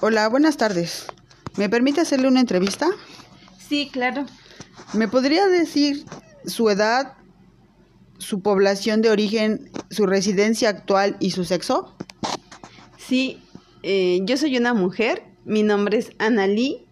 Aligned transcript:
Hola, 0.00 0.28
buenas 0.28 0.56
tardes. 0.56 1.06
¿Me 1.56 1.68
permite 1.68 2.00
hacerle 2.00 2.28
una 2.28 2.38
entrevista? 2.38 2.88
Sí, 3.58 3.90
claro. 3.92 4.26
¿Me 4.94 5.08
podría 5.08 5.48
decir 5.48 6.04
su 6.46 6.70
edad, 6.70 7.14
su 8.18 8.40
población 8.40 9.02
de 9.02 9.10
origen, 9.10 9.72
su 9.90 10.06
residencia 10.06 10.68
actual 10.68 11.16
y 11.18 11.32
su 11.32 11.44
sexo? 11.44 11.96
Sí, 12.96 13.42
eh, 13.82 14.20
yo 14.22 14.36
soy 14.36 14.56
una 14.56 14.72
mujer, 14.72 15.24
mi 15.44 15.64
nombre 15.64 15.98
es 15.98 16.12
Analí, 16.20 16.86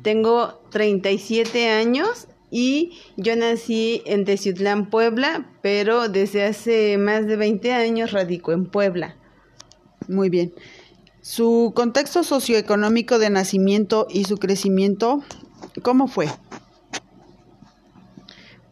tengo 0.00 0.62
37 0.70 1.68
años 1.68 2.26
y 2.50 2.92
yo 3.18 3.36
nací 3.36 4.02
en 4.06 4.24
Teciutlán, 4.24 4.88
Puebla, 4.88 5.46
pero 5.60 6.08
desde 6.08 6.46
hace 6.46 6.96
más 6.96 7.26
de 7.26 7.36
20 7.36 7.74
años 7.74 8.12
radico 8.12 8.52
en 8.52 8.64
Puebla. 8.64 9.14
Muy 10.08 10.30
bien. 10.30 10.54
Su 11.28 11.72
contexto 11.74 12.22
socioeconómico 12.22 13.18
de 13.18 13.30
nacimiento 13.30 14.06
y 14.08 14.26
su 14.26 14.36
crecimiento, 14.36 15.24
¿cómo 15.82 16.06
fue? 16.06 16.28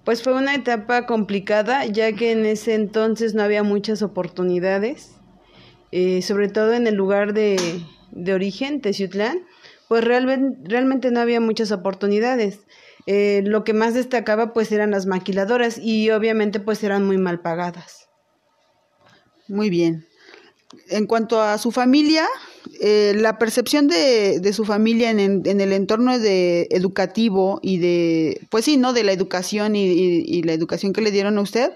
Pues 0.05 0.23
fue 0.23 0.35
una 0.35 0.55
etapa 0.55 1.05
complicada, 1.05 1.85
ya 1.87 2.13
que 2.13 2.31
en 2.31 2.47
ese 2.47 2.75
entonces 2.75 3.35
no 3.35 3.43
había 3.43 3.65
muchas 3.65 4.03
oportunidades, 4.03 5.17
eh, 5.91 6.23
sobre 6.23 6.49
todo 6.49 6.75
en 6.75 6.87
el 6.87 6.95
lugar 6.95 7.35
de, 7.35 7.57
de 8.13 8.35
origen, 8.35 8.81
Teciutlán, 8.81 9.41
pues 9.89 10.05
realmente, 10.05 10.57
realmente 10.63 11.11
no 11.11 11.19
había 11.19 11.41
muchas 11.41 11.73
oportunidades. 11.73 12.61
Eh, 13.07 13.43
lo 13.45 13.65
que 13.65 13.73
más 13.73 13.95
destacaba 13.95 14.53
pues 14.53 14.71
eran 14.71 14.93
las 14.93 15.07
maquiladoras 15.07 15.77
y 15.77 16.09
obviamente 16.13 16.61
pues 16.61 16.85
eran 16.85 17.05
muy 17.05 17.19
mal 17.19 17.41
pagadas. 17.41 18.09
Muy 19.49 19.71
bien 19.71 20.07
en 20.89 21.07
cuanto 21.07 21.41
a 21.41 21.59
su 21.59 21.71
familia, 21.71 22.27
eh, 22.81 23.13
la 23.17 23.39
percepción 23.39 23.89
de, 23.89 24.41
de, 24.41 24.53
su 24.53 24.65
familia 24.65 25.11
en, 25.11 25.21
en, 25.21 25.61
el 25.61 25.73
entorno 25.73 26.19
de 26.19 26.69
educativo 26.71 27.61
y 27.63 27.79
de, 27.79 28.47
pues 28.51 28.65
sí, 28.65 28.77
¿no? 28.77 28.93
De 28.93 29.05
la 29.05 29.13
educación 29.13 29.77
y, 29.77 29.87
y, 29.87 30.25
y, 30.27 30.43
la 30.43 30.53
educación 30.53 30.93
que 30.93 31.01
le 31.01 31.11
dieron 31.11 31.39
a 31.39 31.43
usted, 31.43 31.73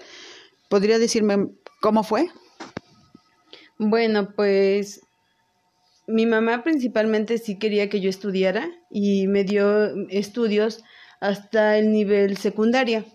¿podría 0.69 0.99
decirme 0.99 1.47
cómo 1.81 2.03
fue? 2.03 2.29
Bueno, 3.77 4.33
pues 4.35 5.01
mi 6.07 6.25
mamá 6.25 6.63
principalmente 6.63 7.37
sí 7.37 7.57
quería 7.59 7.89
que 7.89 8.01
yo 8.01 8.09
estudiara 8.09 8.69
y 8.89 9.27
me 9.27 9.43
dio 9.43 10.07
estudios 10.09 10.83
hasta 11.21 11.77
el 11.77 11.91
nivel 11.91 12.37
secundaria. 12.37 13.05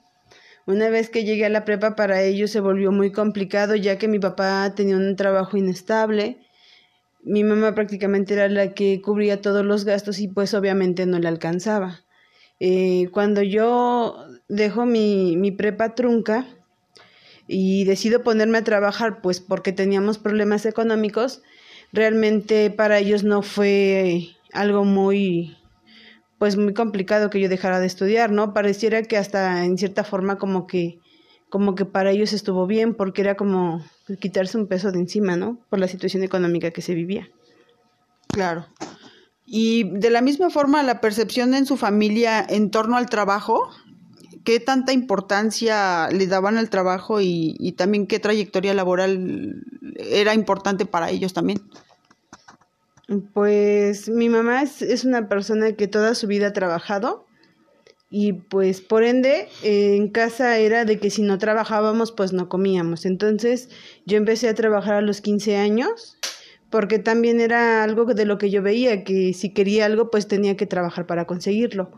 Una 0.67 0.89
vez 0.89 1.11
que 1.11 1.25
llegué 1.25 1.45
a 1.45 1.51
la 1.51 1.65
prepa 1.65 1.95
para 1.95 2.23
ellos 2.23 2.51
se 2.51 2.61
volvió 2.61 2.91
muy 2.91 3.13
complicado 3.13 3.75
ya 3.75 3.99
que 3.99 4.09
mi 4.09 4.19
papá 4.19 4.73
tenía 4.75 4.97
un 4.97 5.15
trabajo 5.15 5.59
inestable, 5.59 6.39
mi 7.23 7.45
mamá 7.45 7.75
prácticamente 7.75 8.35
era 8.35 8.49
la 8.49 8.73
que 8.73 9.01
cubría 9.03 9.41
todos 9.41 9.65
los 9.65 9.85
gastos 9.85 10.21
y 10.21 10.29
pues 10.29 10.55
obviamente 10.55 11.07
no 11.07 11.19
le 11.19 11.29
alcanzaba. 11.29 12.01
Eh, 12.61 13.09
cuando 13.13 13.43
yo 13.43 14.27
dejo 14.49 14.87
mi, 14.87 15.37
mi 15.37 15.51
prepa 15.51 15.95
trunca 15.95 16.47
y 17.47 17.85
decido 17.85 18.23
ponerme 18.23 18.59
a 18.59 18.65
trabajar 18.65 19.21
pues 19.21 19.41
porque 19.41 19.73
teníamos 19.73 20.19
problemas 20.19 20.65
económicos, 20.65 21.43
realmente 21.93 22.71
para 22.71 22.99
ellos 22.99 23.23
no 23.23 23.43
fue 23.43 24.29
algo 24.53 24.85
muy 24.85 25.57
pues 26.45 26.59
muy 26.59 26.75
complicado 26.75 27.31
que 27.31 27.41
yo 27.41 27.49
dejara 27.49 27.81
de 27.81 27.87
estudiar, 27.87 28.31
¿no? 28.31 28.53
Pareciera 28.53 29.03
que 29.03 29.17
hasta 29.17 29.65
en 29.65 29.79
cierta 29.79 30.05
forma 30.05 30.37
como 30.37 30.67
que 30.67 30.99
como 31.49 31.75
que 31.75 31.87
para 31.87 32.11
ellos 32.11 32.35
estuvo 32.35 32.67
bien 32.67 32.93
porque 32.93 33.23
era 33.23 33.35
como 33.35 33.83
quitarse 34.21 34.59
un 34.59 34.67
peso 34.67 34.93
de 34.93 34.99
encima, 34.99 35.37
¿no? 35.37 35.59
Por 35.71 35.79
la 35.79 35.89
situación 35.89 36.23
económica 36.23 36.71
que 36.71 36.83
se 36.83 36.93
vivía. 36.93 37.31
Claro. 38.27 38.67
Y 39.47 39.85
de 39.85 40.11
la 40.11 40.21
misma 40.21 40.51
forma 40.51 40.83
la 40.83 41.01
percepción 41.01 41.55
en 41.55 41.65
su 41.65 41.79
familia 41.79 42.45
en 42.47 42.71
torno 42.71 42.99
al 42.99 43.09
trabajo, 43.09 43.71
¿qué 44.45 44.61
tanta 44.61 44.93
importancia 44.93 46.11
le 46.11 46.27
daban 46.27 46.59
al 46.59 46.69
trabajo 46.69 47.23
y, 47.23 47.57
y 47.59 47.73
también 47.73 48.07
qué 48.07 48.19
trayectoria 48.19 48.75
laboral 48.75 49.65
era 49.97 50.35
importante 50.35 50.85
para 50.85 51.09
ellos 51.09 51.33
también? 51.33 51.63
Pues 53.35 54.09
mi 54.09 54.31
mamá 54.31 54.63
es, 54.63 54.81
es, 54.81 55.05
una 55.05 55.29
persona 55.29 55.73
que 55.73 55.89
toda 55.89 56.15
su 56.15 56.27
vida 56.27 56.49
ha 56.49 56.53
trabajado 56.55 57.27
y 58.09 58.33
pues 58.33 58.81
por 58.81 59.05
ende 59.05 59.49
en 59.63 60.09
casa 60.09 60.59
era 60.59 60.87
de 60.87 60.99
que 60.99 61.11
si 61.11 61.21
no 61.21 61.39
trabajábamos 61.39 62.13
pues 62.13 62.33
no 62.33 62.49
comíamos. 62.49 63.05
Entonces 63.05 63.69
yo 64.07 64.17
empecé 64.17 64.49
a 64.49 64.55
trabajar 64.55 64.95
a 64.95 65.01
los 65.03 65.21
15 65.21 65.57
años 65.57 66.17
porque 66.71 66.99
también 66.99 67.41
era 67.41 67.85
algo 67.85 68.07
de 68.07 68.25
lo 68.25 68.39
que 68.39 68.51
yo 68.51 68.63
veía, 68.63 69.05
que 69.05 69.35
si 69.35 69.53
quería 69.53 69.85
algo 69.85 70.11
pues 70.11 70.27
tenía 70.27 70.57
que 70.57 70.67
trabajar 70.67 71.07
para 71.07 71.27
conseguirlo. 71.27 71.93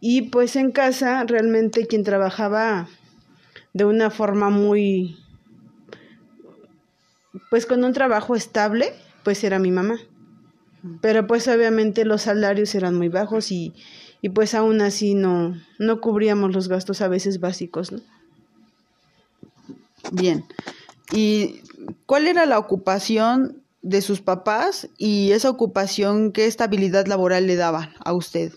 Y 0.00 0.22
pues 0.22 0.56
en 0.56 0.70
casa 0.70 1.24
realmente 1.24 1.86
quien 1.86 2.04
trabajaba 2.04 2.88
de 3.72 3.86
una 3.86 4.10
forma 4.10 4.50
muy, 4.50 5.16
pues 7.48 7.64
con 7.64 7.84
un 7.84 7.94
trabajo 7.94 8.36
estable, 8.36 8.92
pues 9.22 9.44
era 9.44 9.58
mi 9.58 9.70
mamá 9.70 9.98
pero 11.00 11.26
pues 11.26 11.46
obviamente 11.48 12.04
los 12.04 12.22
salarios 12.22 12.74
eran 12.74 12.96
muy 12.96 13.08
bajos 13.08 13.52
y, 13.52 13.72
y 14.20 14.30
pues 14.30 14.54
aún 14.54 14.80
así 14.80 15.14
no, 15.14 15.54
no 15.78 16.00
cubríamos 16.00 16.52
los 16.52 16.68
gastos 16.68 17.00
a 17.00 17.08
veces 17.08 17.40
básicos, 17.40 17.92
¿no? 17.92 18.00
Bien. 20.10 20.44
¿Y 21.12 21.60
cuál 22.06 22.26
era 22.26 22.46
la 22.46 22.58
ocupación 22.58 23.62
de 23.82 24.00
sus 24.00 24.20
papás 24.20 24.88
y 24.98 25.32
esa 25.32 25.50
ocupación 25.50 26.32
qué 26.32 26.46
estabilidad 26.46 27.06
laboral 27.06 27.46
le 27.46 27.56
daba 27.56 27.90
a 28.04 28.12
usted? 28.12 28.52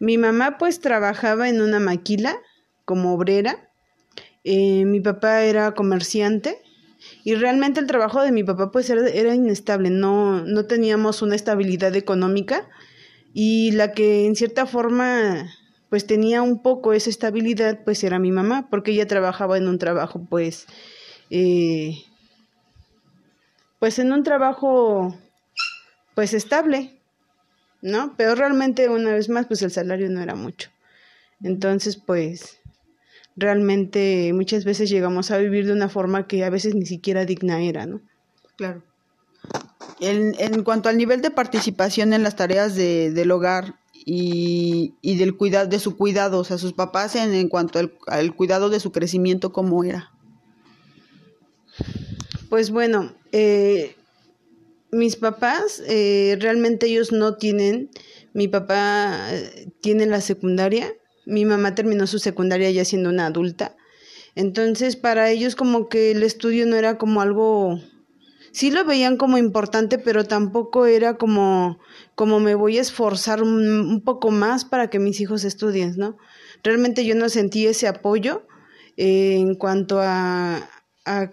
Mi 0.00 0.18
mamá 0.18 0.56
pues 0.58 0.80
trabajaba 0.80 1.48
en 1.48 1.60
una 1.60 1.80
maquila 1.80 2.36
como 2.84 3.14
obrera. 3.14 3.68
Eh, 4.44 4.84
mi 4.84 5.00
papá 5.00 5.42
era 5.42 5.74
comerciante 5.74 6.63
y 7.24 7.34
realmente 7.34 7.80
el 7.80 7.86
trabajo 7.86 8.22
de 8.22 8.32
mi 8.32 8.44
papá 8.44 8.70
pues 8.70 8.90
era, 8.90 9.08
era 9.08 9.34
inestable, 9.34 9.90
no, 9.90 10.44
no 10.44 10.66
teníamos 10.66 11.22
una 11.22 11.34
estabilidad 11.34 11.96
económica 11.96 12.68
y 13.32 13.72
la 13.72 13.92
que 13.92 14.26
en 14.26 14.36
cierta 14.36 14.66
forma 14.66 15.50
pues 15.90 16.06
tenía 16.06 16.42
un 16.42 16.62
poco 16.62 16.92
esa 16.92 17.10
estabilidad 17.10 17.80
pues 17.84 18.04
era 18.04 18.18
mi 18.18 18.30
mamá 18.30 18.68
porque 18.70 18.92
ella 18.92 19.06
trabajaba 19.06 19.58
en 19.58 19.68
un 19.68 19.78
trabajo 19.78 20.26
pues 20.28 20.66
eh, 21.30 22.04
pues 23.78 23.98
en 23.98 24.12
un 24.12 24.22
trabajo 24.22 25.16
pues 26.14 26.34
estable 26.34 26.98
no 27.80 28.14
pero 28.16 28.34
realmente 28.34 28.88
una 28.88 29.12
vez 29.12 29.28
más 29.28 29.46
pues 29.46 29.62
el 29.62 29.70
salario 29.70 30.08
no 30.10 30.20
era 30.20 30.34
mucho. 30.34 30.70
Entonces 31.42 31.96
pues 31.96 32.60
realmente 33.36 34.32
muchas 34.34 34.64
veces 34.64 34.90
llegamos 34.90 35.30
a 35.30 35.38
vivir 35.38 35.66
de 35.66 35.72
una 35.72 35.88
forma 35.88 36.26
que 36.26 36.44
a 36.44 36.50
veces 36.50 36.74
ni 36.74 36.86
siquiera 36.86 37.24
digna 37.24 37.62
era, 37.62 37.86
¿no? 37.86 38.00
Claro. 38.56 38.82
En, 40.00 40.34
en 40.38 40.62
cuanto 40.62 40.88
al 40.88 40.96
nivel 40.96 41.20
de 41.20 41.30
participación 41.30 42.12
en 42.12 42.22
las 42.22 42.36
tareas 42.36 42.74
de, 42.74 43.10
del 43.10 43.30
hogar 43.30 43.76
y, 43.92 44.94
y 45.02 45.16
del 45.16 45.36
cuidado, 45.36 45.68
de 45.68 45.78
su 45.78 45.96
cuidado, 45.96 46.38
o 46.40 46.44
sea, 46.44 46.58
sus 46.58 46.72
papás 46.72 47.16
en, 47.16 47.34
en 47.34 47.48
cuanto 47.48 47.78
al, 47.78 47.94
al 48.06 48.34
cuidado 48.34 48.70
de 48.70 48.80
su 48.80 48.92
crecimiento, 48.92 49.52
¿cómo 49.52 49.84
era? 49.84 50.12
Pues 52.48 52.70
bueno, 52.70 53.14
eh, 53.32 53.96
mis 54.92 55.16
papás, 55.16 55.82
eh, 55.88 56.36
realmente 56.40 56.86
ellos 56.86 57.12
no 57.12 57.36
tienen, 57.36 57.90
mi 58.32 58.48
papá 58.48 59.34
eh, 59.34 59.68
tiene 59.80 60.06
la 60.06 60.20
secundaria, 60.20 60.92
mi 61.26 61.44
mamá 61.44 61.74
terminó 61.74 62.06
su 62.06 62.18
secundaria 62.18 62.70
ya 62.70 62.84
siendo 62.84 63.10
una 63.10 63.26
adulta. 63.26 63.76
Entonces, 64.34 64.96
para 64.96 65.30
ellos 65.30 65.56
como 65.56 65.88
que 65.88 66.10
el 66.10 66.22
estudio 66.22 66.66
no 66.66 66.76
era 66.76 66.98
como 66.98 67.20
algo 67.20 67.80
sí 68.52 68.70
lo 68.70 68.84
veían 68.84 69.16
como 69.16 69.36
importante, 69.36 69.98
pero 69.98 70.24
tampoco 70.24 70.86
era 70.86 71.16
como 71.16 71.78
como 72.14 72.40
me 72.40 72.54
voy 72.54 72.78
a 72.78 72.82
esforzar 72.82 73.42
un, 73.42 73.68
un 73.68 74.00
poco 74.02 74.30
más 74.30 74.64
para 74.64 74.90
que 74.90 74.98
mis 74.98 75.20
hijos 75.20 75.44
estudien, 75.44 75.94
¿no? 75.96 76.16
Realmente 76.62 77.04
yo 77.04 77.14
no 77.14 77.28
sentí 77.28 77.66
ese 77.66 77.88
apoyo 77.88 78.46
eh, 78.96 79.36
en 79.36 79.54
cuanto 79.54 80.00
a, 80.00 80.70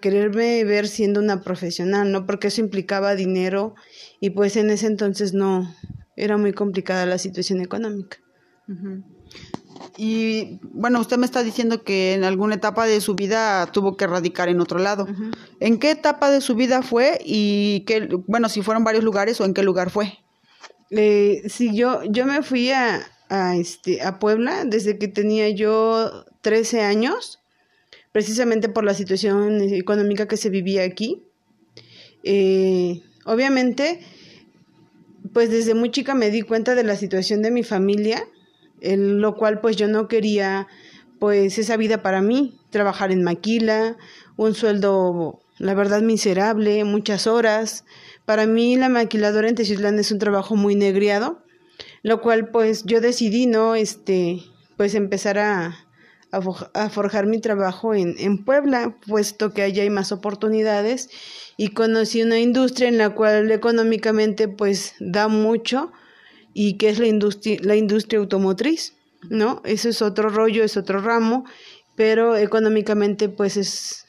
quererme 0.02 0.64
ver 0.64 0.86
siendo 0.86 1.18
una 1.18 1.40
profesional, 1.40 2.12
¿no? 2.12 2.26
Porque 2.26 2.48
eso 2.48 2.60
implicaba 2.60 3.14
dinero 3.14 3.74
y 4.20 4.28
pues 4.28 4.56
en 4.56 4.68
ese 4.68 4.86
entonces 4.86 5.32
no, 5.32 5.74
era 6.14 6.36
muy 6.36 6.52
complicada 6.52 7.06
la 7.06 7.16
situación 7.16 7.62
económica. 7.62 8.18
Y 9.96 10.58
bueno, 10.62 11.00
usted 11.00 11.18
me 11.18 11.26
está 11.26 11.42
diciendo 11.42 11.82
que 11.82 12.14
en 12.14 12.24
alguna 12.24 12.54
etapa 12.54 12.86
de 12.86 13.00
su 13.00 13.14
vida 13.14 13.66
tuvo 13.72 13.96
que 13.96 14.06
radicar 14.06 14.48
en 14.48 14.60
otro 14.60 14.78
lado. 14.78 15.04
Uh 15.04 15.08
-huh. 15.08 15.36
¿En 15.60 15.78
qué 15.78 15.90
etapa 15.90 16.30
de 16.30 16.40
su 16.40 16.54
vida 16.54 16.82
fue 16.82 17.20
y 17.24 17.84
qué, 17.86 18.08
bueno, 18.26 18.48
si 18.48 18.62
fueron 18.62 18.84
varios 18.84 19.04
lugares 19.04 19.40
o 19.40 19.44
en 19.44 19.54
qué 19.54 19.62
lugar 19.62 19.90
fue? 19.90 20.18
Eh, 20.90 21.42
sí, 21.48 21.74
yo, 21.74 22.02
yo 22.04 22.26
me 22.26 22.42
fui 22.42 22.70
a, 22.70 23.00
a, 23.28 23.56
este, 23.56 24.02
a 24.02 24.18
Puebla 24.18 24.64
desde 24.64 24.98
que 24.98 25.08
tenía 25.08 25.48
yo 25.48 26.24
13 26.42 26.82
años, 26.82 27.40
precisamente 28.12 28.68
por 28.68 28.84
la 28.84 28.94
situación 28.94 29.60
económica 29.62 30.28
que 30.28 30.36
se 30.36 30.50
vivía 30.50 30.82
aquí. 30.84 31.22
Eh, 32.24 33.02
obviamente, 33.24 34.00
pues 35.32 35.50
desde 35.50 35.74
muy 35.74 35.90
chica 35.90 36.14
me 36.14 36.30
di 36.30 36.42
cuenta 36.42 36.74
de 36.74 36.84
la 36.84 36.96
situación 36.96 37.40
de 37.42 37.50
mi 37.50 37.62
familia, 37.62 38.22
lo 38.82 39.34
cual 39.36 39.60
pues 39.60 39.76
yo 39.76 39.88
no 39.88 40.08
quería 40.08 40.68
pues 41.18 41.58
esa 41.58 41.76
vida 41.76 42.02
para 42.02 42.20
mí, 42.20 42.58
trabajar 42.70 43.12
en 43.12 43.22
maquila, 43.22 43.96
un 44.36 44.54
sueldo 44.54 45.40
la 45.58 45.74
verdad 45.74 46.02
miserable, 46.02 46.82
muchas 46.84 47.28
horas. 47.28 47.84
Para 48.24 48.46
mí 48.46 48.76
la 48.76 48.88
maquiladora 48.88 49.48
en 49.48 49.54
Teciutlán 49.54 49.98
es 50.00 50.10
un 50.10 50.18
trabajo 50.18 50.56
muy 50.56 50.74
negriado, 50.74 51.44
lo 52.02 52.20
cual 52.20 52.48
pues 52.48 52.84
yo 52.84 53.00
decidí 53.00 53.46
no 53.46 53.76
este 53.76 54.42
pues 54.76 54.96
empezar 54.96 55.38
a, 55.38 55.86
a, 56.32 56.88
forjar 56.88 57.26
mi 57.26 57.40
trabajo 57.40 57.94
en, 57.94 58.16
en 58.18 58.44
Puebla, 58.44 58.96
puesto 59.06 59.52
que 59.52 59.62
allá 59.62 59.84
hay 59.84 59.90
más 59.90 60.10
oportunidades 60.10 61.10
y 61.56 61.68
conocí 61.68 62.22
una 62.22 62.40
industria 62.40 62.88
en 62.88 62.98
la 62.98 63.10
cual 63.10 63.50
económicamente 63.52 64.48
pues 64.48 64.94
da 64.98 65.28
mucho 65.28 65.92
y 66.54 66.76
que 66.76 66.88
es 66.88 66.98
la 66.98 67.06
industria, 67.06 67.58
la 67.62 67.76
industria 67.76 68.18
automotriz, 68.18 68.94
¿no? 69.28 69.62
Eso 69.64 69.88
es 69.88 70.02
otro 70.02 70.28
rollo, 70.28 70.64
es 70.64 70.76
otro 70.76 71.00
ramo, 71.00 71.44
pero 71.96 72.36
económicamente 72.36 73.28
pues 73.28 73.56
es, 73.56 74.06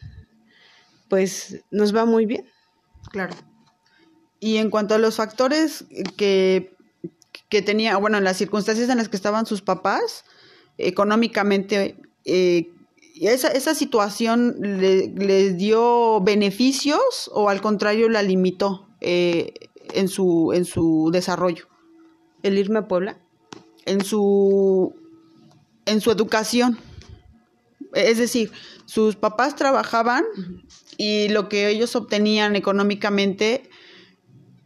pues 1.10 1.64
nos 1.72 1.96
va 1.96 2.06
muy 2.06 2.26
bien. 2.26 2.46
Claro. 3.12 3.36
Y 4.40 4.58
en 4.58 4.70
cuanto 4.70 4.96
a 4.96 4.98
los 4.98 5.16
factores 5.16 5.86
que, 6.18 6.76
que 7.50 7.62
tenía, 7.62 7.98
bueno, 7.98 8.18
en 8.18 8.24
las 8.24 8.38
circunstancias 8.38 8.90
en 8.90 8.98
las 8.98 9.10
que 9.10 9.16
estaban 9.16 9.46
sus 9.46 9.62
papás, 9.62 10.26
económicamente, 10.78 11.98
eh, 12.26 12.70
esa, 13.22 13.50
esa 13.50 13.76
situación 13.76 14.56
le, 14.60 15.08
les 15.10 15.58
dio 15.58 16.20
beneficios 16.22 17.30
o 17.32 17.50
al 17.50 17.62
contrario 17.62 18.10
la 18.10 18.24
limitó 18.24 18.88
eh, 19.02 19.54
en, 19.94 20.08
su, 20.08 20.52
en 20.54 20.66
su 20.66 21.10
desarrollo? 21.12 21.68
¿El 22.44 22.58
irme 22.58 22.80
a 22.80 22.88
Puebla? 22.88 23.18
En 23.86 24.04
su, 24.04 24.94
en 25.86 26.02
su 26.02 26.12
educación. 26.12 26.78
Es 27.94 28.18
decir, 28.18 28.52
sus 28.86 29.16
papás 29.16 29.56
trabajaban 29.56 30.24
y 30.98 31.30
lo 31.30 31.50
que 31.50 31.70
ellos 31.70 31.96
obtenían 31.96 32.56
económicamente 32.56 33.70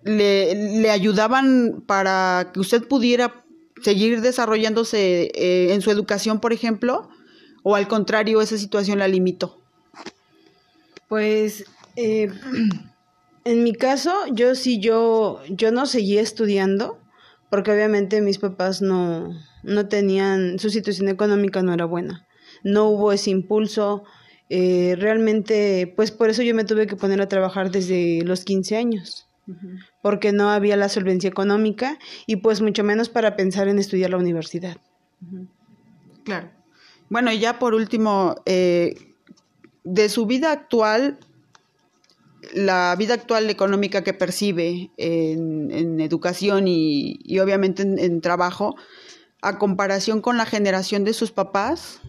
le, 0.04 0.80
le 0.82 0.90
ayudaban 0.90 1.84
para 1.86 2.52
que 2.54 2.60
usted 2.60 2.88
pudiera 2.88 3.46
seguir 3.82 4.22
desarrollándose 4.22 5.32
eh, 5.34 5.74
en 5.74 5.82
su 5.82 5.92
educación, 5.92 6.40
por 6.40 6.54
ejemplo, 6.54 7.10
o 7.64 7.76
al 7.76 7.88
contrario, 7.88 8.42
esa 8.42 8.58
situación 8.58 9.00
la 9.00 9.08
limitó? 9.08 9.60
Pues 11.08 11.66
eh, 11.96 12.30
en 13.44 13.64
mi 13.64 13.74
caso, 13.74 14.14
yo 14.32 14.56
sí, 14.56 14.80
yo, 14.80 15.42
yo 15.50 15.72
no 15.72 15.86
seguí 15.86 16.18
estudiando, 16.18 17.00
porque 17.50 17.72
obviamente 17.72 18.22
mis 18.22 18.40
papás 18.40 18.82
no, 18.82 19.34
no 19.64 19.88
tenían, 19.88 20.60
su 20.60 20.70
situación 20.70 21.10
económica 21.10 21.62
no 21.62 21.74
era 21.74 21.86
buena. 21.86 22.28
No 22.64 22.90
hubo 22.90 23.12
ese 23.12 23.30
impulso. 23.30 24.04
Eh, 24.50 24.96
realmente, 24.98 25.94
pues 25.96 26.12
por 26.12 26.30
eso 26.30 26.42
yo 26.42 26.56
me 26.56 26.66
tuve 26.66 26.88
que 26.88 26.96
poner 26.96 27.22
a 27.22 27.28
trabajar 27.28 27.72
desde 27.72 28.22
los 28.24 28.46
15 28.46 28.78
años, 28.78 29.28
porque 30.02 30.32
no 30.32 30.50
había 30.50 30.78
la 30.78 30.90
solvencia 30.90 31.30
económica 31.30 32.00
y 32.26 32.38
pues 32.38 32.62
mucho 32.62 32.84
menos 32.84 33.10
para 33.10 33.36
pensar 33.36 33.68
en 33.68 33.80
estudiar 33.80 34.10
la 34.12 34.18
universidad. 34.18 34.78
Claro. 36.24 36.52
Bueno, 37.10 37.32
y 37.32 37.40
ya 37.40 37.60
por 37.60 37.74
último, 37.74 38.36
eh, 38.46 38.96
de 39.84 40.10
su 40.10 40.26
vida 40.26 40.52
actual, 40.52 41.20
la 42.54 42.96
vida 42.98 43.14
actual 43.14 43.50
económica 43.50 44.04
que 44.04 44.14
percibe 44.14 44.92
en, 44.98 46.00
educación 46.00 46.66
y, 46.68 47.40
obviamente 47.40 47.84
en, 47.84 48.22
trabajo, 48.22 48.76
a 49.42 49.58
comparación 49.58 50.22
con 50.22 50.38
la 50.38 50.46
generación 50.46 51.04
de 51.04 51.14
sus 51.14 51.32
papás, 51.32 52.02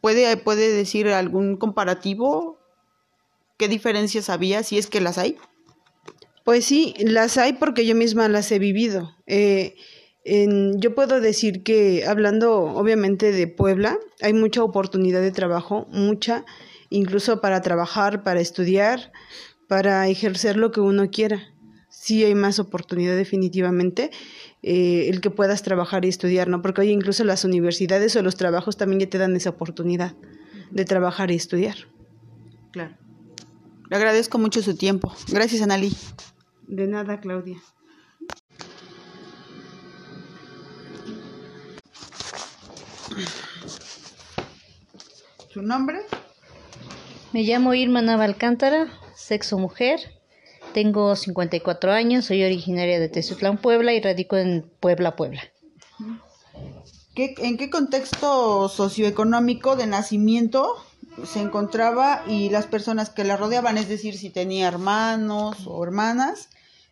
¿puede, 0.00 0.36
¿puede 0.36 0.72
decir 0.72 1.08
algún 1.08 1.56
comparativo? 1.56 2.58
¿Qué 3.56 3.68
diferencias 3.68 4.30
había, 4.30 4.62
si 4.62 4.78
es 4.78 4.86
que 4.86 5.00
las 5.00 5.18
hay? 5.18 5.36
Pues 6.44 6.64
sí, 6.64 6.94
las 6.98 7.38
hay 7.38 7.54
porque 7.54 7.86
yo 7.86 7.94
misma 7.94 8.28
las 8.28 8.52
he 8.52 8.58
vivido. 8.58 9.16
Eh, 9.26 9.74
yo 10.24 10.94
puedo 10.94 11.20
decir 11.20 11.62
que 11.62 12.06
hablando 12.06 12.62
obviamente 12.62 13.32
de 13.32 13.46
Puebla, 13.46 13.98
hay 14.22 14.32
mucha 14.32 14.62
oportunidad 14.62 15.20
de 15.20 15.32
trabajo, 15.32 15.86
mucha, 15.90 16.44
incluso 16.94 17.40
para 17.40 17.60
trabajar, 17.60 18.22
para 18.22 18.40
estudiar, 18.40 19.12
para 19.68 20.06
ejercer 20.08 20.56
lo 20.56 20.70
que 20.70 20.80
uno 20.80 21.10
quiera. 21.10 21.42
Sí 21.90 22.24
hay 22.24 22.34
más 22.34 22.58
oportunidad 22.58 23.16
definitivamente 23.16 24.10
eh, 24.62 25.08
el 25.08 25.20
que 25.20 25.30
puedas 25.30 25.62
trabajar 25.62 26.04
y 26.04 26.08
estudiar, 26.08 26.48
¿no? 26.48 26.62
Porque 26.62 26.82
hoy 26.82 26.90
incluso 26.90 27.24
las 27.24 27.44
universidades 27.44 28.14
o 28.16 28.22
los 28.22 28.36
trabajos 28.36 28.76
también 28.76 29.00
ya 29.00 29.10
te 29.10 29.18
dan 29.18 29.34
esa 29.36 29.50
oportunidad 29.50 30.14
de 30.70 30.84
trabajar 30.84 31.30
y 31.30 31.34
estudiar. 31.34 31.76
Claro. 32.72 32.96
Le 33.90 33.96
agradezco 33.96 34.38
mucho 34.38 34.62
su 34.62 34.76
tiempo. 34.76 35.14
Gracias, 35.28 35.62
Analí. 35.62 35.92
De 36.66 36.86
nada, 36.86 37.20
Claudia. 37.20 37.58
¿Su 45.52 45.62
nombre? 45.62 46.00
Me 47.34 47.42
llamo 47.42 47.74
Irma 47.74 48.00
Navalcántara, 48.00 48.86
sexo 49.16 49.58
mujer. 49.58 49.98
Tengo 50.72 51.16
54 51.16 51.90
años, 51.90 52.26
soy 52.26 52.44
originaria 52.44 53.00
de 53.00 53.08
Tezutlán, 53.08 53.58
Puebla 53.58 53.92
y 53.92 54.00
radico 54.00 54.36
en 54.36 54.70
Puebla, 54.78 55.16
Puebla. 55.16 55.42
¿En 57.16 57.56
qué 57.56 57.70
contexto 57.70 58.68
socioeconómico 58.68 59.74
de 59.74 59.88
nacimiento 59.88 60.76
se 61.26 61.40
encontraba 61.40 62.22
y 62.28 62.50
las 62.50 62.66
personas 62.68 63.10
que 63.10 63.24
la 63.24 63.36
rodeaban? 63.36 63.78
Es 63.78 63.88
decir, 63.88 64.16
si 64.16 64.30
tenía 64.30 64.68
hermanos 64.68 65.66
o 65.66 65.82
hermanas, 65.82 66.50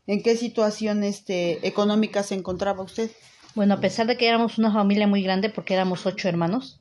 ¿en 0.08 0.24
qué 0.24 0.36
situación 0.36 1.04
este, 1.04 1.64
económica 1.64 2.24
se 2.24 2.34
encontraba 2.34 2.82
usted? 2.82 3.12
Bueno, 3.54 3.74
a 3.74 3.80
pesar 3.80 4.08
de 4.08 4.16
que 4.16 4.26
éramos 4.26 4.58
una 4.58 4.72
familia 4.72 5.06
muy 5.06 5.22
grande, 5.22 5.50
porque 5.50 5.74
éramos 5.74 6.04
ocho 6.04 6.28
hermanos, 6.28 6.80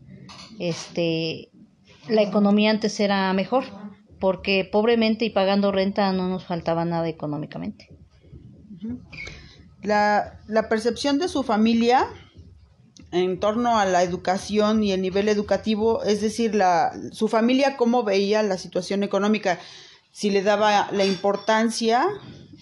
este, 0.57 1.51
la 2.07 2.21
economía 2.21 2.71
antes 2.71 2.99
era 2.99 3.31
mejor, 3.33 3.65
porque 4.19 4.67
pobremente 4.69 5.25
y 5.25 5.29
pagando 5.29 5.71
renta 5.71 6.11
no 6.13 6.29
nos 6.29 6.45
faltaba 6.45 6.85
nada 6.85 7.07
económicamente. 7.07 7.89
La, 9.81 10.39
la 10.47 10.69
percepción 10.69 11.17
de 11.19 11.27
su 11.27 11.43
familia 11.43 12.07
en 13.11 13.39
torno 13.39 13.77
a 13.77 13.85
la 13.85 14.03
educación 14.03 14.83
y 14.83 14.93
el 14.93 15.01
nivel 15.01 15.27
educativo, 15.27 16.03
es 16.03 16.21
decir, 16.21 16.55
la, 16.55 16.93
su 17.11 17.27
familia 17.27 17.75
cómo 17.77 18.03
veía 18.03 18.41
la 18.41 18.57
situación 18.57 19.03
económica, 19.03 19.59
si 20.11 20.29
le 20.29 20.43
daba 20.43 20.89
la 20.91 21.05
importancia 21.05 22.07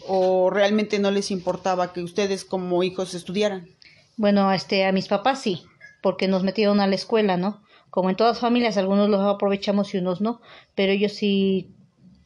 o 0.07 0.49
realmente 0.49 0.99
no 0.99 1.11
les 1.11 1.29
importaba 1.29 1.93
que 1.93 2.01
ustedes 2.01 2.45
como 2.45 2.83
hijos 2.83 3.13
estudiaran. 3.13 3.69
Bueno, 4.17 4.51
este, 4.51 4.85
a 4.85 4.91
mis 4.91 5.07
papás 5.07 5.41
sí, 5.41 5.63
porque 6.01 6.27
nos 6.27 6.43
metieron 6.43 6.79
a 6.79 6.87
la 6.87 6.95
escuela, 6.95 7.37
¿no? 7.37 7.61
Como 7.89 8.09
en 8.09 8.15
todas 8.15 8.39
familias, 8.39 8.77
algunos 8.77 9.09
los 9.09 9.21
aprovechamos 9.21 9.93
y 9.93 9.97
unos 9.97 10.21
no, 10.21 10.41
pero 10.75 10.91
ellos 10.91 11.13
sí 11.13 11.73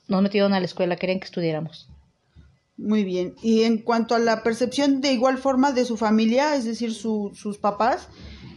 nos 0.07 0.21
metieron 0.21 0.53
a 0.53 0.59
la 0.59 0.65
escuela, 0.65 0.97
querían 0.97 1.19
que 1.19 1.25
estudiáramos. 1.25 1.89
Muy 2.77 3.03
bien. 3.03 3.35
Y 3.41 3.63
en 3.63 3.77
cuanto 3.77 4.15
a 4.15 4.19
la 4.19 4.43
percepción 4.43 4.99
de 4.99 5.13
igual 5.13 5.37
forma 5.37 5.71
de 5.71 5.85
su 5.85 5.95
familia, 5.95 6.55
es 6.55 6.65
decir, 6.65 6.93
sus 6.93 7.57
papás, 7.59 8.09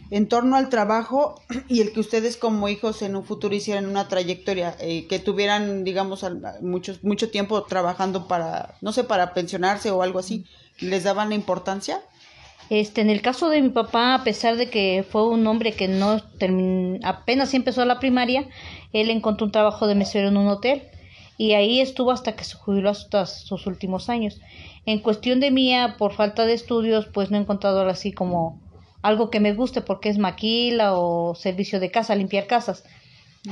en 0.09 0.27
torno 0.27 0.55
al 0.55 0.69
trabajo 0.69 1.41
y 1.67 1.81
el 1.81 1.91
que 1.91 1.99
ustedes 1.99 2.37
como 2.37 2.69
hijos 2.69 3.01
en 3.01 3.15
un 3.15 3.23
futuro 3.23 3.55
hicieran 3.55 3.85
una 3.85 4.07
trayectoria, 4.07 4.75
eh, 4.79 5.07
que 5.07 5.19
tuvieran, 5.19 5.83
digamos, 5.83 6.25
muchos, 6.61 7.03
mucho 7.03 7.29
tiempo 7.29 7.63
trabajando 7.63 8.27
para, 8.27 8.75
no 8.81 8.91
sé, 8.91 9.03
para 9.03 9.33
pensionarse 9.33 9.91
o 9.91 10.01
algo 10.01 10.19
así, 10.19 10.45
¿les 10.79 11.03
daban 11.03 11.29
la 11.29 11.35
importancia? 11.35 12.01
Este, 12.69 13.01
en 13.01 13.09
el 13.09 13.21
caso 13.21 13.49
de 13.49 13.61
mi 13.61 13.69
papá, 13.69 14.13
a 14.13 14.23
pesar 14.23 14.57
de 14.57 14.69
que 14.69 15.05
fue 15.09 15.27
un 15.27 15.47
hombre 15.47 15.71
que 15.71 15.87
no 15.87 16.21
apenas 17.03 17.53
empezó 17.53 17.85
la 17.85 17.99
primaria, 17.99 18.45
él 18.91 19.09
encontró 19.09 19.45
un 19.45 19.51
trabajo 19.51 19.87
de 19.87 19.95
mesero 19.95 20.27
en 20.27 20.37
un 20.37 20.47
hotel 20.47 20.83
y 21.37 21.53
ahí 21.53 21.79
estuvo 21.79 22.11
hasta 22.11 22.35
que 22.35 22.43
se 22.43 22.55
jubiló 22.55 22.89
hasta 22.89 23.25
sus 23.25 23.67
últimos 23.67 24.09
años. 24.09 24.41
En 24.85 24.99
cuestión 24.99 25.39
de 25.39 25.51
mía, 25.51 25.95
por 25.97 26.13
falta 26.13 26.45
de 26.45 26.53
estudios, 26.53 27.05
pues 27.05 27.31
no 27.31 27.37
he 27.37 27.41
encontrado 27.41 27.87
así 27.87 28.11
como 28.11 28.59
algo 29.01 29.29
que 29.29 29.39
me 29.39 29.53
guste 29.53 29.81
porque 29.81 30.09
es 30.09 30.17
maquila 30.17 30.97
o 30.97 31.35
servicio 31.35 31.79
de 31.79 31.91
casa, 31.91 32.15
limpiar 32.15 32.47
casas. 32.47 32.83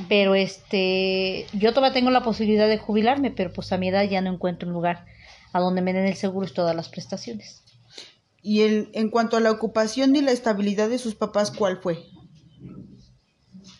Pero 0.10 0.36
este, 0.36 1.46
yo 1.54 1.74
todavía 1.74 1.94
tengo 1.94 2.10
la 2.10 2.24
posibilidad 2.24 2.68
de 2.68 2.78
jubilarme, 2.78 3.32
pero 3.32 3.54
pues 3.54 3.72
a 3.72 3.78
mi 3.78 3.88
edad 3.88 4.04
ya 4.04 4.20
no 4.20 4.34
encuentro 4.34 4.68
un 4.68 4.74
lugar 4.74 5.06
a 5.54 5.60
donde 5.62 5.82
me 5.82 5.94
den 5.94 6.06
el 6.06 6.16
seguro 6.16 6.48
y 6.48 6.54
todas 6.54 6.76
las 6.76 6.90
prestaciones. 6.90 7.65
Y 8.48 8.62
el, 8.62 8.90
en 8.94 9.10
cuanto 9.10 9.38
a 9.38 9.40
la 9.40 9.50
ocupación 9.50 10.16
y 10.16 10.22
la 10.22 10.32
estabilidad 10.32 10.88
de 10.88 11.00
sus 11.00 11.16
papás, 11.16 11.50
¿cuál 11.50 11.80
fue? 11.82 12.06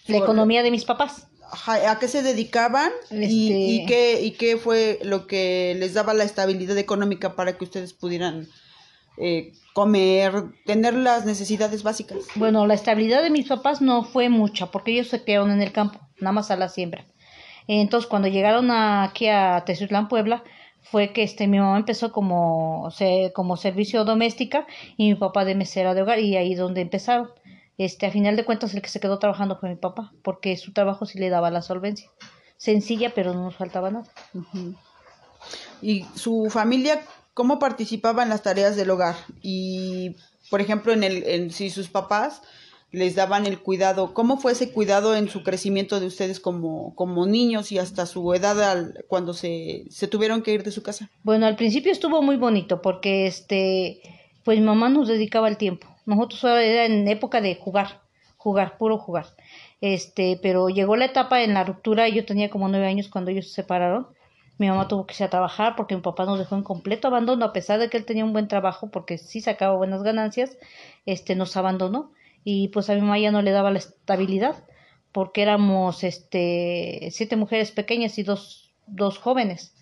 La 0.08 0.18
economía 0.18 0.64
de 0.64 0.72
mis 0.72 0.86
papás. 0.86 1.28
¿A 1.68 2.00
qué 2.00 2.08
se 2.08 2.24
dedicaban 2.24 2.92
y, 3.12 3.82
este 3.82 3.86
qué, 3.86 4.22
y 4.24 4.32
qué 4.32 4.58
fue 4.58 4.98
lo 5.04 5.28
que 5.28 5.76
les 5.78 5.94
daba 5.94 6.16
la 6.16 6.24
estabilidad 6.24 6.80
económica 6.80 7.36
para 7.36 7.60
que 7.60 7.64
ustedes 7.64 7.94
pudieran 7.94 8.48
eh, 9.18 9.54
comer, 9.74 10.46
tener 10.66 10.96
las 10.96 11.28
necesidades 11.28 11.84
básicas. 11.84 12.18
Bueno, 12.34 12.66
la 12.66 12.74
estabilidad 12.74 13.22
de 13.22 13.30
mis 13.30 13.48
papás 13.48 13.84
no 13.84 14.04
fue 14.04 14.30
mucha 14.30 14.72
porque 14.72 14.94
ellos 14.94 15.10
se 15.10 15.24
quedaron 15.24 15.52
en 15.52 15.62
el 15.62 15.72
campo, 15.72 16.00
nada 16.18 16.32
más 16.32 16.50
a 16.50 16.56
la 16.56 16.70
siembra. 16.70 17.06
Entonces, 17.68 18.10
cuando 18.10 18.30
llegaron 18.30 18.72
aquí 18.72 19.28
a 19.28 19.64
Tezutlán, 19.64 20.08
Puebla, 20.08 20.44
fue 20.86 21.14
que 21.14 21.24
este 21.24 21.48
mi 21.48 21.60
mamá 21.60 21.78
empezó 21.78 22.12
como, 22.12 22.90
como 23.34 23.58
servicio 23.58 24.06
doméstica 24.06 24.68
y 24.98 25.10
mi 25.10 25.16
papá 25.16 25.44
de 25.44 25.56
mesera 25.56 25.94
de 25.94 26.04
hogar 26.04 26.20
y 26.20 26.38
ahí 26.38 26.56
donde 26.56 26.82
empezaron. 26.82 27.30
Este, 27.78 28.06
a 28.06 28.12
final 28.12 28.36
de 28.36 28.46
cuentas 28.46 28.74
el 28.74 28.82
que 28.82 28.90
se 28.90 29.00
quedó 29.00 29.20
trabajando 29.20 29.58
fue 29.58 29.70
mi 29.70 29.76
papá, 29.76 30.14
porque 30.24 30.56
su 30.56 30.72
trabajo 30.72 31.06
sí 31.06 31.20
le 31.20 31.30
daba 31.30 31.52
la 31.52 31.62
solvencia. 31.62 32.10
Sencilla, 32.58 33.12
pero 33.14 33.34
no 33.34 33.44
nos 33.44 33.56
faltaba 33.56 33.92
nada. 33.92 34.06
¿Y 35.82 36.06
su 36.16 36.50
familia 36.50 37.02
cómo 37.34 37.60
participaba 37.60 38.24
en 38.24 38.30
las 38.30 38.44
tareas 38.44 38.76
del 38.76 38.92
hogar? 38.92 39.16
Y, 39.42 40.16
por 40.50 40.62
ejemplo, 40.62 40.94
en 40.94 41.04
el, 41.04 41.24
en, 41.24 41.52
si 41.52 41.70
sus 41.70 41.90
papás 41.90 42.42
les 42.96 43.16
daban 43.16 43.46
el 43.46 43.60
cuidado. 43.60 44.14
¿Cómo 44.14 44.38
fue 44.38 44.54
ese 44.54 44.72
cuidado 44.72 45.16
en 45.16 45.28
su 45.28 45.44
crecimiento 45.44 46.00
de 46.00 46.08
ustedes 46.08 46.40
como, 46.40 46.96
como 46.96 47.26
niños 47.26 47.72
y 47.72 47.78
hasta 47.78 48.06
su 48.06 48.34
edad 48.34 48.62
al, 48.62 49.04
cuando 49.08 49.34
se, 49.34 49.86
se 49.90 50.08
tuvieron 50.08 50.42
que 50.42 50.54
ir 50.54 50.64
de 50.64 50.72
su 50.72 50.82
casa? 50.82 51.10
Bueno, 51.24 51.46
al 51.46 51.58
principio 51.58 51.92
estuvo 51.92 52.22
muy 52.22 52.38
bonito 52.38 52.82
porque 52.82 53.28
este, 53.28 54.02
pues 54.44 54.62
mamá 54.62 54.90
nos 54.90 55.10
dedicaba 55.10 55.50
el 55.50 55.58
tiempo. 55.58 55.88
Nosotros 56.06 56.44
era 56.46 56.86
en 56.86 57.08
época 57.08 57.42
de 57.42 57.56
jugar, 57.56 58.02
jugar, 58.38 58.78
puro 58.78 58.98
jugar. 58.98 59.26
Este, 59.82 60.40
pero 60.42 60.70
llegó 60.70 60.96
la 60.96 61.06
etapa 61.06 61.44
en 61.44 61.54
la 61.54 61.66
ruptura, 61.66 62.08
yo 62.08 62.26
tenía 62.26 62.50
como 62.50 62.70
nueve 62.70 62.88
años 62.88 63.10
cuando 63.10 63.32
ellos 63.32 63.50
se 63.50 63.56
separaron. 63.56 64.08
Mi 64.58 64.70
mamá 64.70 64.88
tuvo 64.88 65.06
que 65.06 65.12
irse 65.12 65.26
a 65.26 65.30
trabajar 65.30 65.76
porque 65.76 65.96
mi 65.96 66.02
papá 66.02 66.24
nos 66.24 66.40
dejó 66.40 66.56
en 66.56 66.64
completo 66.64 67.10
abandono, 67.10 67.44
a 67.44 67.52
pesar 67.52 67.78
de 67.78 67.90
que 67.90 67.98
él 67.98 68.06
tenía 68.06 68.24
un 68.24 68.32
buen 68.32 68.48
trabajo, 68.48 68.90
porque 68.90 69.18
sí 69.18 69.42
sacaba 69.42 69.76
buenas 69.76 70.02
ganancias, 70.02 70.58
este, 71.06 71.36
nos 71.36 71.58
abandonó 71.58 72.14
y 72.46 72.70
pues 72.70 72.90
a 72.90 72.94
mi 72.94 73.02
mamá 73.02 73.20
ya 73.20 73.32
no 73.32 73.42
le 73.42 73.52
daba 73.52 73.72
la 73.72 73.80
estabilidad 73.80 74.64
porque 75.12 75.42
éramos 75.42 76.04
este 76.04 77.10
siete 77.12 77.36
mujeres 77.36 77.72
pequeñas 77.72 78.18
y 78.20 78.24
dos, 78.24 78.74
dos 78.86 79.18
jóvenes 79.18 79.74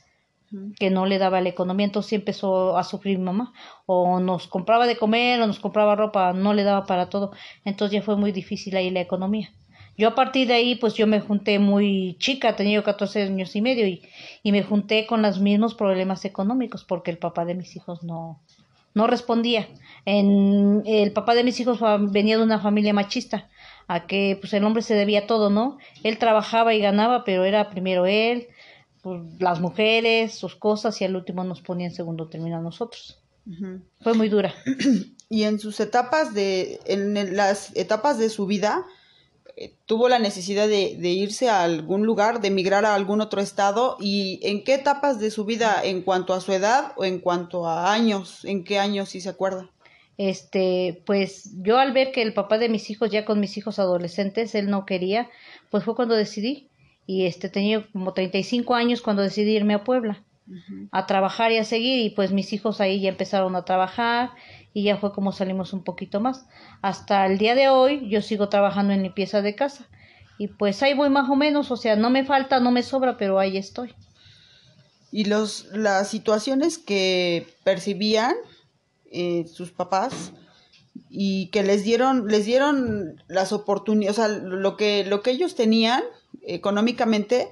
que 0.77 0.91
no 0.91 1.07
le 1.07 1.17
daba 1.17 1.41
la 1.41 1.49
economía, 1.49 1.87
entonces 1.87 2.11
sí 2.11 2.15
empezó 2.15 2.77
a 2.77 2.83
sufrir 2.83 3.17
mi 3.17 3.25
mamá, 3.25 3.53
o 3.87 4.19
nos 4.19 4.45
compraba 4.47 4.85
de 4.85 4.97
comer, 4.97 5.41
o 5.41 5.47
nos 5.47 5.59
compraba 5.59 5.95
ropa, 5.95 6.31
no 6.33 6.53
le 6.53 6.63
daba 6.63 6.85
para 6.85 7.09
todo, 7.09 7.31
entonces 7.65 7.93
ya 7.99 8.03
fue 8.03 8.17
muy 8.17 8.31
difícil 8.31 8.75
ahí 8.77 8.91
la 8.91 9.01
economía. 9.01 9.51
Yo 9.97 10.07
a 10.09 10.15
partir 10.15 10.47
de 10.47 10.53
ahí, 10.53 10.75
pues 10.75 10.93
yo 10.93 11.07
me 11.07 11.21
junté 11.21 11.57
muy 11.57 12.17
chica, 12.19 12.55
tenía 12.55 12.75
yo 12.75 12.83
14 12.83 13.23
años 13.23 13.55
y 13.55 13.61
medio, 13.61 13.87
y, 13.87 14.03
y 14.43 14.51
me 14.51 14.61
junté 14.61 15.07
con 15.07 15.23
los 15.23 15.39
mismos 15.39 15.73
problemas 15.73 16.23
económicos, 16.25 16.83
porque 16.83 17.09
el 17.09 17.17
papá 17.17 17.45
de 17.45 17.55
mis 17.55 17.75
hijos 17.75 18.03
no, 18.03 18.39
no 18.93 19.07
respondía. 19.07 19.67
En, 20.05 20.83
el 20.85 21.11
papá 21.13 21.35
de 21.35 21.43
mis 21.43 21.59
hijos 21.59 21.79
venía 22.11 22.37
de 22.37 22.43
una 22.43 22.59
familia 22.59 22.93
machista, 22.93 23.49
a 23.87 24.05
que 24.05 24.37
pues 24.39 24.53
el 24.53 24.63
hombre 24.63 24.81
se 24.81 24.95
debía 24.95 25.27
todo, 25.27 25.49
¿no? 25.49 25.77
Él 26.03 26.17
trabajaba 26.17 26.73
y 26.73 26.79
ganaba, 26.79 27.23
pero 27.23 27.45
era 27.45 27.69
primero 27.69 28.05
él, 28.05 28.47
pues, 29.01 29.21
las 29.39 29.59
mujeres, 29.59 30.33
sus 30.33 30.55
cosas, 30.55 30.99
y 31.01 31.05
al 31.05 31.15
último 31.15 31.43
nos 31.43 31.61
ponía 31.61 31.87
en 31.87 31.93
segundo 31.93 32.27
término 32.27 32.57
a 32.57 32.61
nosotros. 32.61 33.19
Fue 34.01 34.13
muy 34.13 34.29
dura. 34.29 34.53
Y 35.29 35.45
en 35.45 35.57
sus 35.57 35.79
etapas 35.79 36.35
de, 36.35 36.79
en 36.85 37.35
las 37.35 37.75
etapas 37.75 38.19
de 38.19 38.29
su 38.29 38.45
vida, 38.45 38.85
tuvo 39.85 40.09
la 40.09 40.19
necesidad 40.19 40.67
de, 40.67 40.95
de, 40.97 41.09
irse 41.09 41.49
a 41.49 41.63
algún 41.63 42.05
lugar, 42.05 42.41
de 42.41 42.47
emigrar 42.47 42.85
a 42.85 42.95
algún 42.95 43.21
otro 43.21 43.41
estado 43.41 43.97
y 43.99 44.39
en 44.43 44.63
qué 44.63 44.73
etapas 44.75 45.19
de 45.19 45.31
su 45.31 45.45
vida 45.45 45.81
en 45.83 46.01
cuanto 46.01 46.33
a 46.33 46.41
su 46.41 46.53
edad 46.53 46.93
o 46.95 47.05
en 47.05 47.19
cuanto 47.19 47.67
a 47.67 47.93
años, 47.93 48.43
en 48.45 48.63
qué 48.63 48.79
años 48.79 49.09
si 49.09 49.21
se 49.21 49.29
acuerda. 49.29 49.69
Este, 50.17 51.01
pues 51.05 51.51
yo 51.61 51.79
al 51.79 51.91
ver 51.91 52.11
que 52.11 52.21
el 52.21 52.33
papá 52.33 52.57
de 52.57 52.69
mis 52.69 52.89
hijos 52.89 53.09
ya 53.09 53.25
con 53.25 53.39
mis 53.39 53.57
hijos 53.57 53.79
adolescentes 53.79 54.53
él 54.55 54.69
no 54.69 54.85
quería, 54.85 55.29
pues 55.69 55.83
fue 55.83 55.95
cuando 55.95 56.15
decidí. 56.15 56.69
Y 57.05 57.25
este 57.25 57.49
tenía 57.49 57.85
como 57.91 58.13
35 58.13 58.75
años 58.75 59.01
cuando 59.01 59.23
decidí 59.23 59.55
irme 59.55 59.73
a 59.73 59.83
Puebla 59.83 60.23
a 60.91 61.05
trabajar 61.05 61.51
y 61.51 61.57
a 61.57 61.63
seguir 61.63 62.05
y 62.05 62.09
pues 62.09 62.31
mis 62.31 62.51
hijos 62.53 62.81
ahí 62.81 63.01
ya 63.01 63.09
empezaron 63.09 63.55
a 63.55 63.65
trabajar 63.65 64.31
y 64.73 64.83
ya 64.83 64.97
fue 64.97 65.13
como 65.13 65.31
salimos 65.31 65.73
un 65.73 65.83
poquito 65.83 66.19
más. 66.19 66.45
Hasta 66.81 67.25
el 67.25 67.37
día 67.37 67.55
de 67.55 67.69
hoy 67.69 68.09
yo 68.09 68.21
sigo 68.21 68.49
trabajando 68.49 68.93
en 68.93 69.03
limpieza 69.03 69.41
de 69.41 69.55
casa 69.55 69.87
y 70.37 70.47
pues 70.47 70.81
ahí 70.83 70.93
voy 70.93 71.09
más 71.09 71.29
o 71.29 71.35
menos, 71.35 71.71
o 71.71 71.77
sea, 71.77 71.95
no 71.95 72.09
me 72.09 72.25
falta, 72.25 72.59
no 72.59 72.71
me 72.71 72.83
sobra, 72.83 73.17
pero 73.17 73.39
ahí 73.39 73.57
estoy. 73.57 73.93
Y 75.11 75.25
los 75.25 75.65
las 75.73 76.09
situaciones 76.09 76.77
que 76.77 77.47
percibían 77.63 78.33
eh, 79.11 79.45
sus 79.47 79.71
papás 79.71 80.33
y 81.09 81.47
que 81.51 81.63
les 81.63 81.83
dieron 81.83 82.27
les 82.27 82.45
dieron 82.45 83.21
las 83.27 83.53
oportunidades, 83.53 84.17
o 84.17 84.21
sea, 84.21 84.27
lo 84.27 84.75
que 84.75 85.05
lo 85.05 85.21
que 85.21 85.31
ellos 85.31 85.55
tenían 85.55 86.03
económicamente 86.41 87.51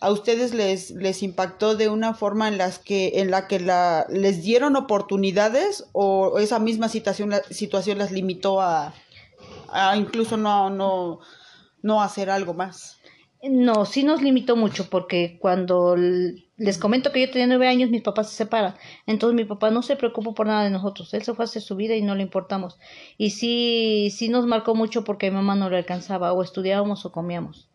a 0.00 0.10
ustedes 0.10 0.54
les, 0.54 0.90
les 0.92 1.22
impactó 1.22 1.76
de 1.76 1.88
una 1.88 2.14
forma 2.14 2.48
en 2.48 2.56
las 2.56 2.78
que 2.78 3.20
en 3.20 3.30
la 3.30 3.46
que 3.46 3.60
la, 3.60 4.06
les 4.08 4.42
dieron 4.42 4.76
oportunidades 4.76 5.86
o 5.92 6.38
esa 6.38 6.58
misma 6.58 6.88
situación 6.88 7.32
situación 7.50 7.98
las 7.98 8.10
limitó 8.10 8.62
a, 8.62 8.94
a 9.68 9.96
incluso 9.96 10.38
no 10.38 10.70
no 10.70 11.20
no 11.82 12.02
hacer 12.02 12.30
algo 12.30 12.54
más 12.54 12.98
no 13.42 13.84
sí 13.84 14.02
nos 14.04 14.22
limitó 14.22 14.56
mucho 14.56 14.88
porque 14.88 15.38
cuando 15.38 15.96
les 15.96 16.78
comento 16.78 17.10
que 17.10 17.22
yo 17.22 17.30
tenía 17.30 17.46
nueve 17.46 17.68
años 17.68 17.88
mis 17.88 18.02
papás 18.02 18.28
se 18.28 18.36
separan. 18.36 18.74
Entonces 19.06 19.34
mi 19.34 19.44
papá 19.44 19.70
no 19.70 19.80
se 19.80 19.96
preocupó 19.96 20.34
por 20.34 20.46
nada 20.46 20.64
de 20.64 20.70
nosotros. 20.70 21.14
Él 21.14 21.22
se 21.22 21.32
fue 21.32 21.44
a 21.44 21.46
hacer 21.46 21.62
su 21.62 21.74
vida 21.74 21.96
y 21.96 22.02
no 22.02 22.14
le 22.14 22.22
importamos. 22.22 22.78
Y 23.16 23.30
sí 23.30 24.10
sí 24.14 24.28
nos 24.28 24.44
marcó 24.44 24.74
mucho 24.74 25.04
porque 25.04 25.30
mi 25.30 25.36
mamá 25.36 25.54
no 25.54 25.70
le 25.70 25.78
alcanzaba 25.78 26.34
o 26.34 26.42
estudiábamos 26.42 27.06
o 27.06 27.12
comíamos 27.12 27.69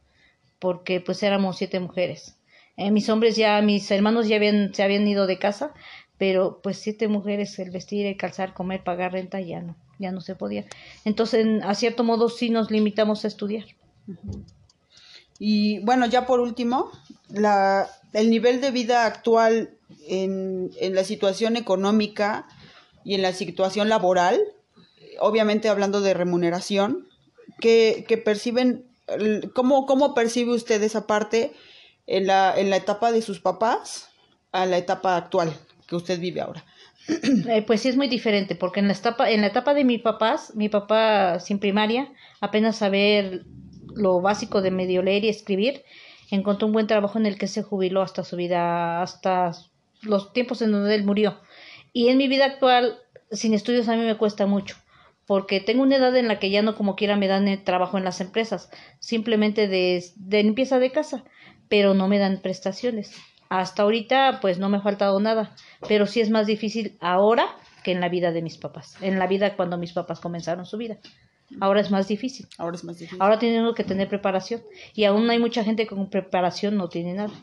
porque 0.65 1.00
pues 1.00 1.22
éramos 1.22 1.57
siete 1.57 1.79
mujeres. 1.79 2.38
Eh, 2.75 2.89
mis 2.89 3.07
hombres 3.10 3.36
ya, 3.36 3.62
mis 3.62 3.91
hermanos 3.91 4.27
ya 4.27 4.38
habían, 4.38 4.74
se 4.74 4.81
habían 4.81 5.07
ido 5.07 5.27
de 5.27 5.38
casa, 5.38 5.75
pero 6.17 6.60
pues 6.63 6.79
siete 6.79 7.07
mujeres, 7.07 7.60
el 7.60 7.69
vestir, 7.69 8.07
el 8.07 8.17
calzar, 8.17 8.55
comer, 8.55 8.84
pagar 8.84 9.13
renta, 9.13 9.39
ya 9.39 9.62
no, 9.62 9.75
ya 10.00 10.12
no 10.12 10.22
se 10.22 10.34
podía. 10.34 10.65
Entonces, 11.03 11.45
a 11.63 11.75
cierto 11.75 12.03
modo 12.03 12.29
sí 12.29 12.50
nos 12.50 12.72
limitamos 12.72 13.25
a 13.25 13.27
estudiar. 13.27 13.65
Y 15.38 15.77
bueno, 15.81 16.07
ya 16.07 16.25
por 16.25 16.39
último, 16.39 16.89
la, 17.29 17.88
el 18.13 18.31
nivel 18.31 18.60
de 18.60 18.72
vida 18.72 19.05
actual 19.05 19.69
en, 20.07 20.72
en 20.79 20.95
la 20.95 21.03
situación 21.03 21.57
económica 21.57 22.48
y 23.03 23.13
en 23.13 23.22
la 23.22 23.34
situación 23.34 23.88
laboral, 23.88 24.41
obviamente 25.19 25.69
hablando 25.69 26.01
de 26.01 26.15
remuneración, 26.15 27.07
que, 27.60 28.03
que 28.07 28.17
perciben 28.17 28.85
¿Cómo, 29.54 29.86
¿Cómo 29.86 30.14
percibe 30.14 30.54
usted 30.54 30.82
esa 30.82 31.06
parte 31.06 31.54
en 32.08 32.28
la, 32.28 32.54
en 32.58 32.70
la 32.70 32.78
etapa 32.78 33.12
de 33.12 33.22
sus 33.22 33.40
papás 33.40 34.10
a 34.52 34.66
la 34.66 34.78
etapa 34.78 35.16
actual 35.18 35.54
que 35.88 35.96
usted 35.96 36.20
vive 36.20 36.42
ahora? 36.42 36.66
Eh, 37.48 37.62
pues 37.62 37.82
sí 37.82 37.90
es 37.90 37.98
muy 37.98 38.08
diferente, 38.08 38.56
porque 38.56 38.80
en 38.80 38.88
la 38.88 38.94
etapa, 38.94 39.30
en 39.30 39.42
la 39.42 39.48
etapa 39.48 39.76
de 39.76 39.84
mis 39.84 40.02
papás, 40.02 40.56
mi 40.56 40.70
papá 40.70 41.40
sin 41.40 41.60
primaria, 41.60 42.12
apenas 42.42 42.78
saber 42.78 43.46
lo 43.94 44.22
básico 44.22 44.64
de 44.64 44.72
medio 44.72 45.04
leer 45.04 45.24
y 45.24 45.30
escribir, 45.30 45.84
encontró 46.32 46.66
un 46.66 46.74
buen 46.74 46.88
trabajo 46.88 47.20
en 47.20 47.28
el 47.28 47.38
que 47.38 47.46
se 47.46 47.62
jubiló 47.62 48.02
hasta 48.02 48.24
su 48.24 48.36
vida, 48.36 49.04
hasta 49.04 49.52
los 50.02 50.34
tiempos 50.34 50.64
en 50.64 50.72
donde 50.72 50.96
él 50.96 51.04
murió. 51.04 51.40
Y 51.94 52.08
en 52.08 52.18
mi 52.18 52.28
vida 52.28 52.46
actual, 52.46 52.98
sin 53.32 53.54
estudios 53.54 53.88
a 53.88 53.96
mí 53.96 54.04
me 54.04 54.18
cuesta 54.18 54.48
mucho 54.48 54.76
porque 55.25 55.60
tengo 55.60 55.84
una 55.84 55.98
edad 55.98 56.15
en 56.15 56.27
la 56.27 56.39
que 56.39 56.50
ya 56.50 56.62
no 56.62 56.75
como 56.75 56.96
quiera 56.96 57.17
me 57.17 57.27
dan 57.27 57.63
trabajo 57.63 57.98
en 57.98 58.03
las 58.03 58.22
empresas, 58.22 58.70
simplemente 59.00 59.67
de, 59.67 60.03
de 60.15 60.44
limpieza 60.44 60.79
de 60.79 60.91
casa, 60.91 61.24
pero 61.67 61.94
no 61.94 62.08
me 62.08 62.20
dan 62.20 62.41
prestaciones. 62.41 63.15
Hasta 63.50 63.84
ahorita 63.84 64.39
pues 64.41 64.58
no 64.58 64.70
me 64.70 64.77
ha 64.77 64.82
faltado 64.82 65.20
nada, 65.20 65.55
pero 65.88 66.05
sí 66.05 66.22
es 66.22 66.29
más 66.29 66.48
difícil 66.48 66.98
ahora 67.00 67.46
que 67.84 67.91
en 67.91 68.01
la 68.01 68.10
vida 68.10 68.32
de 68.32 68.41
mis 68.41 68.58
papás, 68.58 68.96
en 69.01 69.20
la 69.20 69.27
vida 69.27 69.55
cuando 69.55 69.77
mis 69.77 69.94
papás 69.94 70.20
comenzaron 70.20 70.65
su 70.65 70.77
vida. 70.77 70.98
Ahora 71.62 71.82
es 71.82 71.91
más 71.91 72.08
difícil. 72.08 72.48
Ahora 72.58 72.75
es 72.75 72.84
más 72.84 72.98
difícil. 72.98 73.22
Ahora 73.22 73.38
tienen 73.38 73.72
que 73.75 73.84
tener 73.84 74.10
preparación 74.10 74.62
y 74.94 75.03
aún 75.05 75.29
hay 75.29 75.39
mucha 75.39 75.63
gente 75.63 75.86
con 75.88 76.10
preparación 76.10 76.75
no 76.75 76.89
tiene 76.89 77.13
nada. 77.13 77.34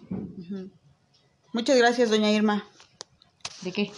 Muchas 1.52 1.78
gracias, 1.78 2.10
doña 2.10 2.30
Irma. 2.30 2.64
¿De 3.62 3.72
qué? 3.72 3.90